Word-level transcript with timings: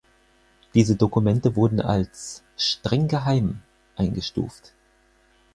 Diese 0.73 0.95
Dokumente 0.95 1.55
wurden 1.55 1.79
als 1.79 2.41
"streng 2.57 3.07
geheim" 3.07 3.61
eingestuft. 3.95 4.73